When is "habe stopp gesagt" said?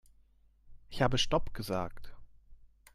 1.03-2.15